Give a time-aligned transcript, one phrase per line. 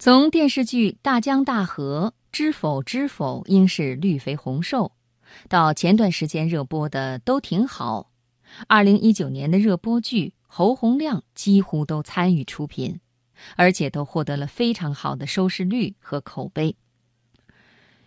[0.00, 4.92] 从电视剧《大江大河》“知否知否，应是绿肥红瘦”，
[5.50, 8.12] 到前段时间热播的《都挺好》，
[8.68, 13.00] 二零一九年的热播剧侯洪亮几乎都参与出品，
[13.56, 16.76] 而且都获得了非常好的收视率和口碑。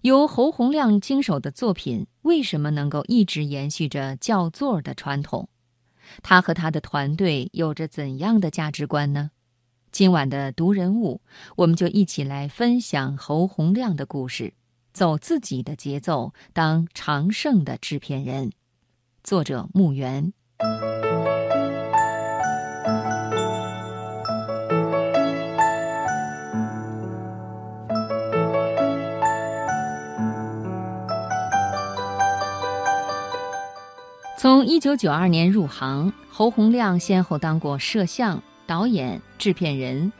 [0.00, 5.48] 由侯洪亮经手的作品为什么能够一直延续着叫座的传统？
[6.20, 9.30] 他和他的团队有着怎样的价值观呢？
[9.96, 11.22] 今晚的读人物，
[11.56, 14.52] 我们就一起来分享侯洪亮的故事，
[14.92, 18.52] 走自己的节奏，当长盛的制片人。
[19.24, 20.34] 作者：木原。
[34.36, 38.42] 从一九九二年入行，侯洪亮先后当过摄像。
[38.66, 40.12] 导演、制片人，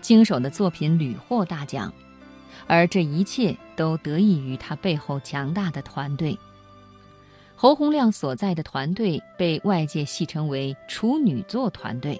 [0.00, 1.92] 经手的作品屡获大奖，
[2.66, 6.36] 而这一切都得益于他背后强大的团队。
[7.54, 12.18] 侯洪亮所在的团队被外界戏称为“处女座团队”，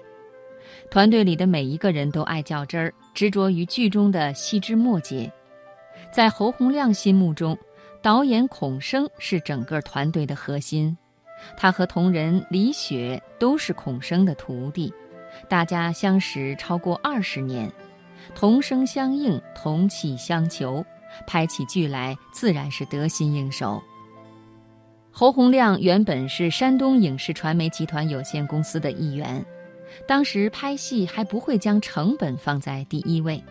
[0.91, 5.31] 团队里的每一个人都爱较真儿，执着于剧中的细枝末节。
[6.13, 7.57] 在侯洪亮心目中，
[8.03, 10.95] 导演孔生是整个团队的核心，
[11.57, 14.93] 他和同仁李雪都是孔生的徒弟。
[15.49, 17.71] 大家相识超过二十年，
[18.35, 20.83] 同声相应，同气相求，
[21.25, 23.81] 拍起剧来自然是得心应手。
[25.11, 29.45] 侯洪亮原本是山东影视传媒集团有限公司的一员，
[30.07, 33.43] 当时拍戏还不会将成本放在第一位，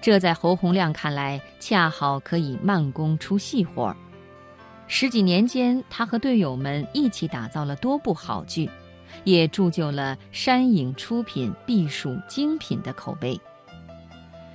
[0.00, 3.94] 这在侯洪亮看来恰好可以慢工出细活。
[4.86, 8.70] 十几年间，他和队友们一起打造了多部好剧。
[9.24, 13.40] 也铸就了山影出品必属精品的口碑。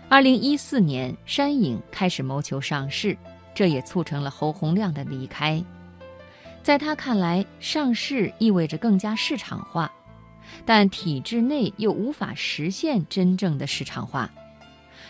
[0.07, 3.17] 二零一四年，山影开始谋求上市，
[3.55, 5.63] 这也促成了侯洪亮的离开。
[6.61, 9.91] 在他看来，上市意味着更加市场化，
[10.65, 14.29] 但体制内又无法实现真正的市场化，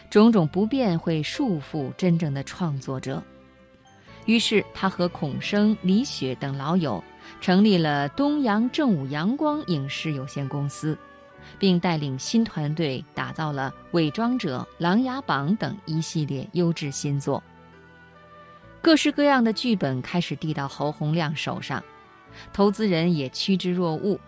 [0.09, 3.21] 种种不便会束缚真正的创作者。
[4.27, 7.03] 于是，他和孔生、李雪等老友。
[7.39, 10.97] 成立了东阳正午阳光影视有限公司，
[11.57, 17.41] 并带领新团队打造了《伪装者》《琅琊榜》等一系列优质新作。
[18.81, 21.83] 各式各样的剧本开始递到侯洪亮手上，
[22.51, 24.19] 投资人也趋之若鹜。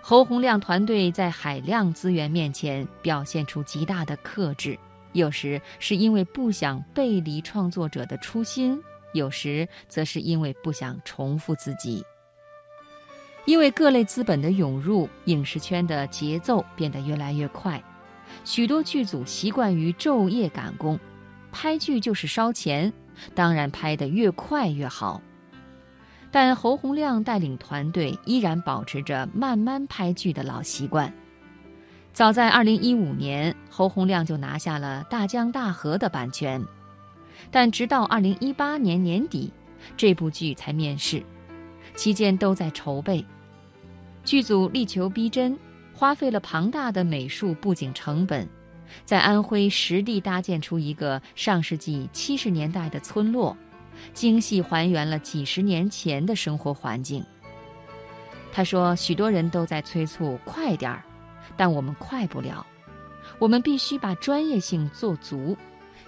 [0.00, 4.78] 侯洪亮团队在海量资源面前表现出极大的克制，
[5.12, 8.80] 有时是因为不想背离创作者的初心，
[9.12, 12.02] 有时则是因为不想重复自己。
[13.48, 17.82] 因为各类资本的涌入，影视圈的节奏变得越来越快，
[18.44, 21.00] 许多剧组习惯于昼夜赶工，
[21.50, 22.92] 拍剧就是烧钱，
[23.34, 25.22] 当然拍得越快越好。
[26.30, 31.10] 但侯洪亮带领团队依然保持着慢慢拍剧的老习惯。
[32.12, 36.62] 早在2015年，侯洪亮就拿下了《大江大河》的版权，
[37.50, 39.50] 但直到2018年年底，
[39.96, 41.22] 这部剧才面世，
[41.96, 43.24] 期间都在筹备。
[44.28, 45.58] 剧组力求逼真，
[45.94, 48.46] 花费了庞大的美术布景成本，
[49.06, 53.56] 在安徽实地搭建出一个上世纪七十年代的村落，
[54.12, 57.24] 精细还原了几十年前的生活环境。
[58.52, 61.02] 他说：“许多人都在催促快点儿，
[61.56, 62.66] 但我们快不了，
[63.38, 65.56] 我们必须把专业性做足，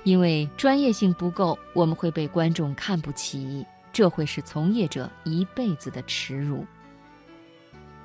[0.04, 3.64] 因为专业性不够，我们会被观众看不起，
[3.94, 6.66] 这会是从业者一辈子的耻辱。”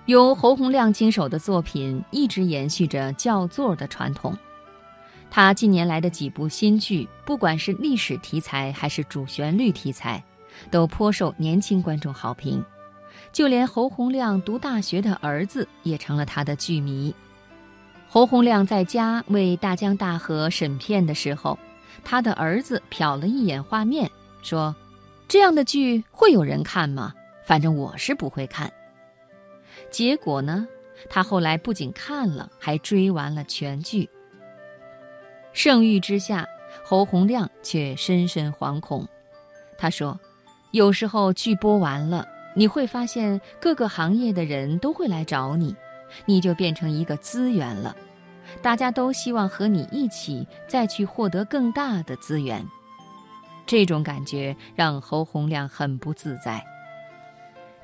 [0.05, 4.37] 由侯洪亮经手的作品一直延续着叫座的传统。
[5.31, 10.23] 他近年来的几部新剧，不管是历史题材还是主旋律题材，
[10.69, 12.63] 都颇受年轻观众好评。
[13.33, 17.13] 就连侯洪亮读大学的儿子也成了他的剧迷。
[18.07, 21.57] 侯洪亮在家为《大江大河》审片的时候，
[22.03, 24.09] 他的儿子瞟了一眼画面，
[24.43, 24.73] 说
[25.27, 27.11] ：“这样的剧会有人看吗？
[27.43, 28.71] 反正我是不会看。”
[29.95, 30.67] 结果呢？
[31.09, 34.09] 他后来不仅看了，还追完了全剧。
[35.53, 36.45] 盛誉之下，
[36.83, 39.07] 侯洪亮却深深惶恐。
[39.77, 40.19] 他说
[40.71, 42.27] ：“有时候剧播完了，
[42.57, 45.73] 你会发现各个行业的人都会来找你，
[46.25, 47.95] 你就变成一个资源了。
[48.61, 52.67] 大家都希望和你一起再去获得更大的资源。”
[53.65, 56.61] 这种感觉让侯洪亮很不自在。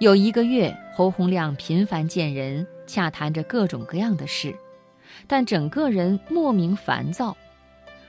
[0.02, 4.52] 有一个月，侯洪亮频繁见人，洽谈着各种各样的事，
[5.28, 7.38] 但整个人莫名烦躁。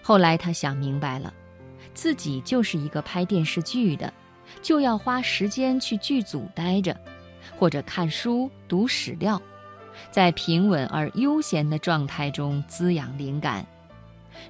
[0.00, 1.31] 后来他想明白了，
[1.93, 4.11] 自己就是一个拍电视剧的，
[4.62, 6.99] 就要花时间去剧组待着，
[7.59, 9.39] 或者看书、读史料，
[10.11, 13.67] 在平稳而悠闲的状态中滋养灵感。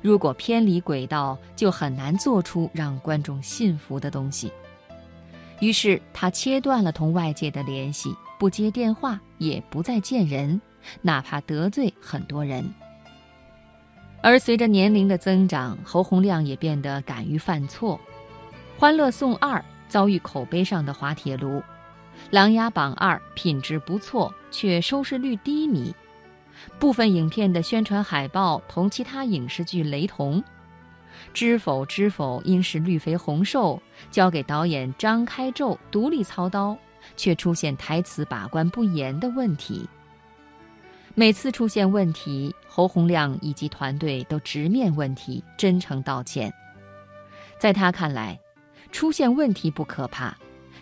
[0.01, 4.53] 如果偏离轨道，就很难做出让观众信服的东西。
[5.63, 10.61] 于是他切断了同外界的联系，不接电话，也不再见人，
[11.03, 12.69] 哪怕得罪很多人。
[14.21, 18.01] 而随着年龄的增长，侯洪亮也变得敢于犯错，
[18.81, 21.59] 《欢乐颂二》遭遇口碑上的滑铁卢，
[22.31, 25.95] 《琅琊榜二》品质不错，却收视率低迷。
[26.81, 30.43] 部分影片的宣传海报同其他影视剧雷同，
[31.33, 33.81] 《知否知否》应是绿肥红瘦，
[34.11, 36.77] 交给导演张开宙独立操刀，
[37.17, 39.89] 却出现台词把关不严的问题。
[41.15, 46.53] 每次出现问题，侯洪亮以及团队都直面问题，真诚道歉。
[47.59, 48.39] 在他看来，
[48.91, 50.37] 出现问题不可怕，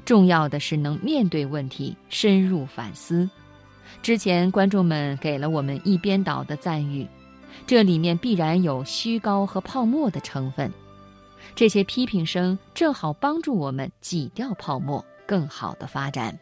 [0.05, 3.29] 重要的是能面对问题，深入反思。
[4.03, 7.07] 之前观众们给了我们一边倒的赞誉，
[7.67, 10.73] 这里面必然有虚高和泡沫的成分。
[11.55, 16.39] 这些批评声正好帮助我们挤掉泡沫，更好的发展。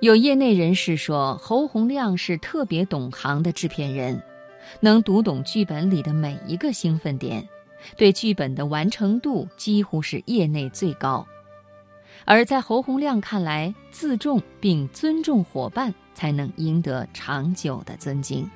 [0.00, 4.20] 有业内人士说，侯洪亮是特别懂行的制片人，
[4.80, 7.46] 能读懂剧本里的每一个兴奋点，
[7.96, 11.26] 对剧本的完成度几乎是业内最高。
[12.26, 18.50] 而在侯洪亮看来，自重并尊重伙伴，才能赢得长久的尊敬。